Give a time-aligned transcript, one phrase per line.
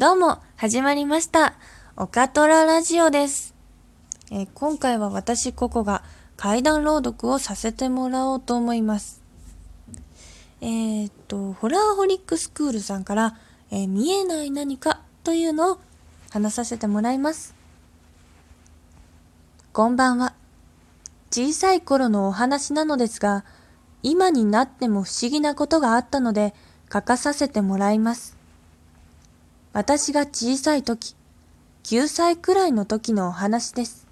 [0.00, 1.52] どうも、始まりました。
[1.94, 3.54] オカトララジオです。
[4.30, 6.02] えー今回は私ココが
[6.38, 9.20] 怪談朗読をさせてもらおうと思います。
[10.62, 13.36] えーっと、ホラーホリックスクールさんから、
[13.70, 15.80] えー見えない何かというのを
[16.30, 17.54] 話させてもらいます。
[19.74, 20.32] こんばんは。
[21.30, 23.44] 小さい頃のお話なのですが、
[24.02, 26.54] 今になっても不思議なことがあったので
[26.90, 28.39] 書かさせてもらいます。
[29.72, 31.14] 私が小さい時、
[31.84, 34.08] 9歳くらいの時のお話です。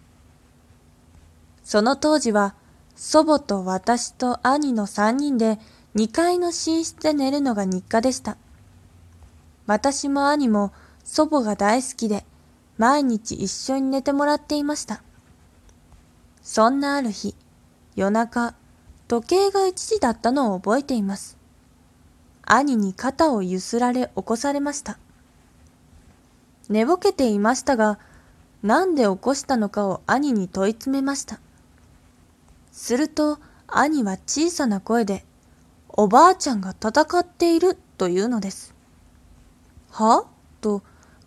[1.64, 2.54] その当時は、
[2.94, 5.58] 祖母と私と兄の3人で
[5.96, 8.36] 2階の寝室で寝るのが日課でした。
[9.66, 12.24] 私も兄も祖母が大好きで、
[12.76, 15.02] 毎日一緒に寝てもらっていました。
[16.40, 17.34] そんなある日、
[17.96, 18.54] 夜中、
[19.08, 21.36] 時計が1時だったのを覚えています。
[22.44, 24.98] 兄に肩をゆすられ起こされました。
[26.68, 27.98] 寝ぼけていましたが、
[28.62, 31.40] なんで起こしたのかを兄に問い詰めました。
[32.72, 35.24] すると兄は小さな声で、
[35.88, 38.74] おばあちゃんが戦っているというのです。
[39.90, 40.26] は？
[40.60, 40.82] と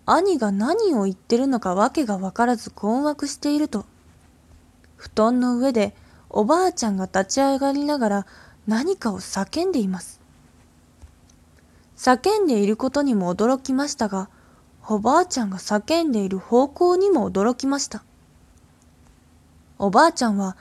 [0.06, 3.86] 兄が何を言ってるのかわけがわからず困惑していると、
[4.98, 5.96] 布団の上で
[6.30, 8.28] おばあちゃんが立ち上がりながら
[8.68, 10.22] 何かを叫んでいます。
[11.98, 14.30] 叫んでいることにも驚きましたが、
[14.90, 18.04] おばあちゃんが叫んでいる方向にも驚きました。
[19.78, 20.58] おばあちゃんは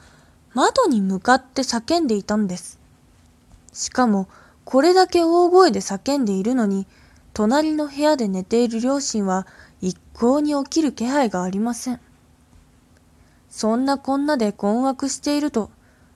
[0.54, 2.78] 窓に向かって叫んでいたんです。
[3.72, 4.28] しかも、
[4.64, 6.86] これだけ大声で叫んでいるのに、
[7.32, 9.46] 隣の部屋で寝ている両親は
[9.80, 12.00] 一向に起きる気配がありません。
[13.48, 15.70] そんなこんなで困惑していると、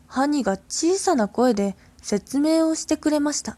[0.08, 3.56] 兄が小さな声で説明をしてくれました。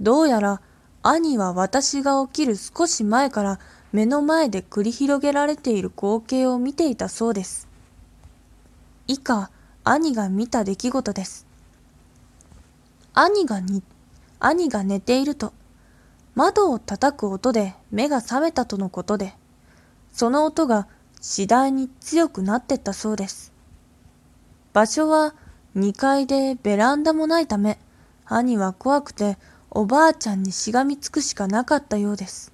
[0.00, 0.60] どうやら
[1.02, 3.58] 兄は私が起きる少し前から
[3.92, 7.68] 目の前で繰り広げられている光景を見ていたそうです。
[9.08, 9.50] 以下、
[9.84, 11.46] 兄が見た出来事です。
[13.14, 13.82] 兄がに、
[14.38, 15.52] 兄が寝ていると、
[16.34, 19.34] 窓を叩く音で目が覚めたとのことで、
[20.12, 20.86] その音が
[21.20, 23.52] 次第に強くなってったそうです。
[24.72, 25.34] 場所は
[25.76, 27.78] 2階でベランダもないため、
[28.24, 29.36] 兄は怖くて
[29.74, 32.52] おばあちゃんにしがみつくしかなかったようです。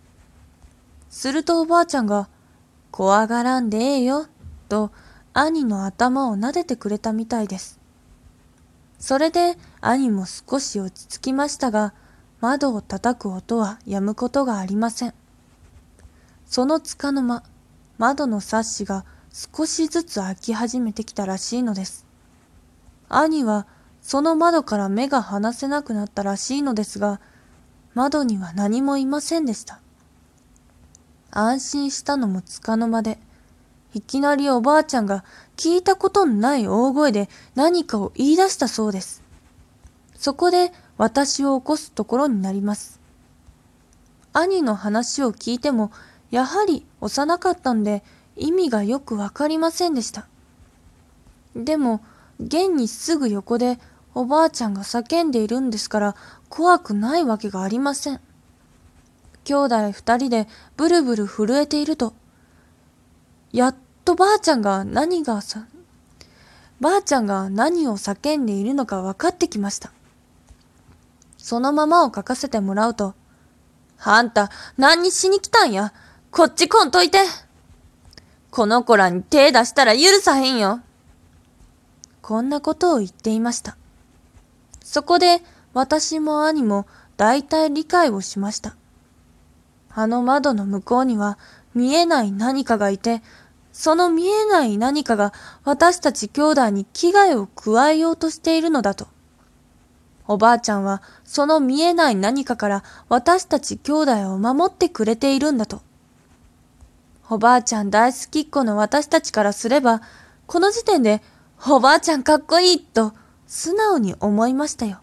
[1.11, 2.29] するとおばあちゃんが、
[2.93, 4.27] 怖がらんでええよ、
[4.69, 4.93] と
[5.35, 7.81] 兄の頭を撫でてくれたみたいです。
[9.01, 11.93] それで兄も少し落ち着きましたが、
[12.41, 15.15] 窓を叩く音は止むことがありません。
[16.47, 17.43] その束の間、
[17.99, 22.07] 窓のサッシが少しずつ開き始めてきたらしいのです。
[23.09, 23.67] 兄は
[24.03, 27.21] その窓から目が離せなくなったらしいのですが、
[27.95, 29.81] 窓には何もいませんでした。
[31.31, 33.19] 安心したのもつかの間で、
[33.95, 35.25] いきなりおばあちゃんが
[35.57, 39.23] 聞いたことのない大声で何かを言い出したそうです。
[40.15, 43.01] そこで私を起こすところになります。
[44.33, 45.91] 兄の話を聞いても、
[46.31, 48.05] やはり幼かったんで
[48.37, 50.27] 意味がよくわかりませんでした。
[51.57, 52.01] でも、
[52.41, 53.79] 現にすぐ横で
[54.15, 56.17] おばあちゃんが叫んでいるんですから
[56.49, 58.21] 怖くないわけがありません。
[59.45, 62.15] 兄弟二人でブルブル震えていると、
[63.53, 65.67] やっとばあちゃんが何がさ、
[66.81, 69.91] ばあちゃんが何を叫んでいるのか分かってきました。
[71.39, 73.15] そのままを書かせてもらうと、
[74.01, 75.93] あんた何にしに来たんや？
[76.31, 77.19] こっち来んといて
[78.51, 80.81] この子らに手出したら許さへんよ
[82.29, 83.79] こんなことを言っていました。
[84.85, 85.41] そこで
[85.73, 88.77] 私も兄も大体理解をしました。
[89.89, 91.39] あの窓の向こうには
[91.75, 93.23] 見えない何かがいて、
[93.73, 95.33] その見えない何かが
[95.65, 99.09] 私たち兄弟に危害を加えようとしているのだと。
[100.27, 105.81] おばあちゃんはその見えない何かから私たち兄弟を守ってくれているんだと。
[107.31, 110.03] おばあちゃん大好きっ子の私たちからすれば、
[110.47, 111.23] この時点で
[111.67, 113.13] おばあちゃんかっこいいと
[113.47, 115.01] 素直に思いましたよ。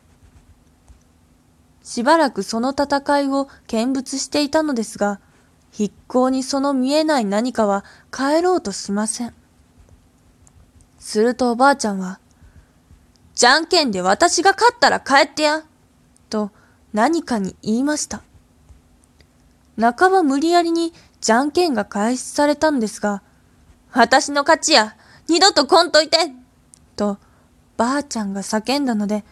[1.83, 5.19] しばらくその戦いを見物していたのですが、
[5.77, 9.33] 一向にその見えない何かは帰ろうとしません。
[10.97, 12.19] するとおばあちゃんは、
[13.35, 15.63] じゃんけんで私が勝ったら帰ってや
[16.29, 16.51] と
[16.93, 18.23] 何かに言いました。
[19.77, 23.21] 半ば無理やりにじゃんけんが開始されたんですが、
[23.91, 24.95] 私の勝ちや
[25.27, 26.17] 二度と来んといて
[26.95, 27.17] と
[27.77, 29.23] ばあちゃんが叫んだので、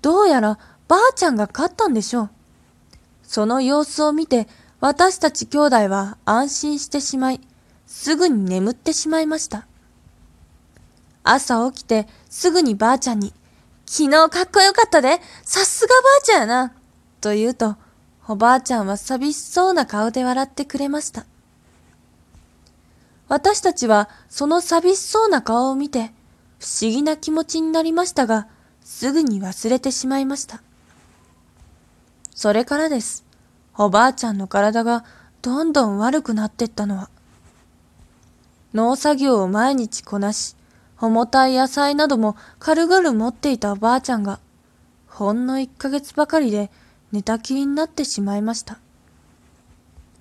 [0.00, 2.30] どうやらばあちゃんが勝ったんでしょう。
[3.22, 4.48] その様子を見て
[4.80, 7.40] 私たち兄弟は安心してしまい、
[7.86, 9.66] すぐに眠ってしまいました。
[11.22, 13.32] 朝起きてすぐにばあちゃんに、
[13.86, 16.74] 昨日かっこよかったで、さすがばあちゃんやな、
[17.20, 17.76] と言うと、
[18.26, 21.26] おばあちゃんは寂しそうな顔で笑ってくれました。
[23.28, 26.12] 私たちはその寂しそうな顔を見て、
[26.62, 28.46] 不思議な気持ちになりましたが、
[28.84, 30.62] すぐに忘れてしまいました。
[32.36, 33.24] それからです。
[33.76, 35.04] おばあちゃんの体が
[35.42, 37.10] どんどん悪くなってったのは。
[38.74, 40.54] 農作業を毎日こなし、
[41.00, 44.38] 重たい野菜なども軽々持っていたおばあちゃんが、
[45.08, 46.70] ほんの一ヶ月ばかりで
[47.10, 48.78] 寝たきりになってしまいました。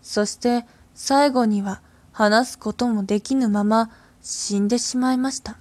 [0.02, 0.66] そして
[0.96, 3.92] 最後には話すこともできぬまま
[4.24, 5.61] 死んでしまいました。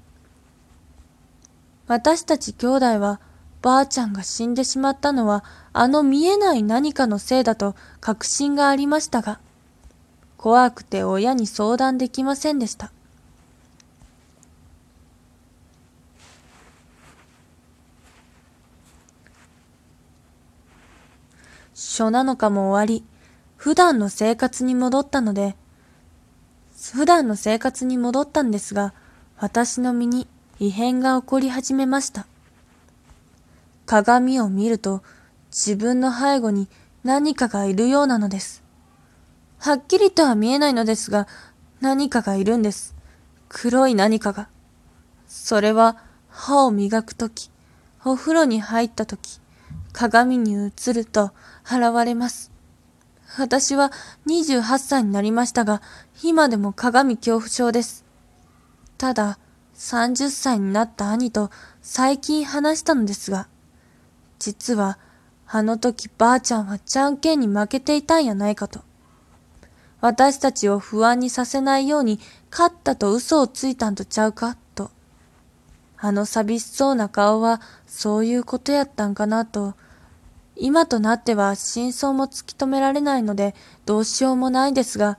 [1.90, 3.20] 私たち兄弟は
[3.62, 5.42] ばあちゃんが死んでしまったのは
[5.72, 9.40] あの見えない何かのせいだと確信がありましたが、
[10.36, 12.92] 怖くて親に相談できませんでした。
[21.74, 23.04] 書7日も終わり、
[23.56, 25.56] 普段の生活に戻ったので、
[26.92, 28.94] 普段の生活に戻ったんですが、
[29.38, 30.28] 私の身に
[30.60, 32.26] 異変が起こり始めました。
[33.86, 35.02] 鏡を見ると、
[35.50, 36.68] 自分の背後に
[37.02, 38.62] 何かがいるようなのです。
[39.58, 41.26] はっきりとは見えないのですが、
[41.80, 42.94] 何かがいるんです。
[43.48, 44.48] 黒い何かが。
[45.28, 45.96] それは
[46.28, 47.50] 歯を磨くとき、
[48.04, 49.40] お風呂に入ったとき、
[49.94, 51.32] 鏡に映ると
[51.64, 52.52] 現れます。
[53.38, 53.92] 私は
[54.26, 55.80] 28歳になりましたが、
[56.22, 58.04] 今でも鏡恐怖症です。
[58.98, 59.38] ただ、
[59.80, 61.50] 30歳になった兄と
[61.80, 63.48] 最近話したのですが、
[64.38, 64.98] 実は、
[65.46, 68.80] あの時ばあちゃんはじゃんけんに負けていたんやないかと。
[70.02, 74.90] 私たちを不安にさせないように勝ったと嘘をついたんとちゃうかと。
[75.96, 79.74] あの寂しそうな顔はそういうことやったんかなと。
[80.56, 83.54] 今となっては真相も突き止められないので
[83.86, 85.18] どうしようもないですが、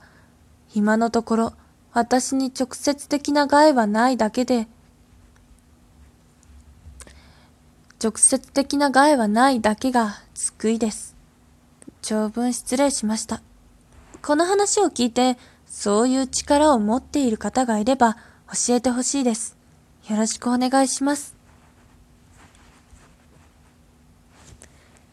[0.72, 1.52] 今のところ
[1.92, 4.66] 私に直接的な害はないだけで、
[8.02, 11.14] 直接的な害はないだけが救いです。
[12.00, 13.42] 長文失礼しました。
[14.22, 18.16] この話を聞いて、そういう力を持っている方がいれば
[18.66, 19.56] 教えてほしいです。
[20.08, 21.36] よろしくお願いします。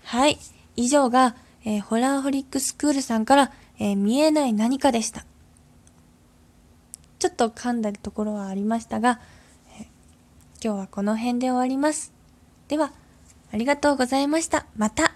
[0.03, 0.39] はい。
[0.75, 1.35] 以上が、
[1.65, 5.25] えー、ホラーホリックスクールさんから、えー、見えない何かでした。
[7.39, 9.21] と噛んだところはありましたが、
[10.62, 12.12] 今日はこの辺で終わります。
[12.68, 12.91] では、
[13.53, 14.65] ありがとうございました。
[14.75, 15.13] また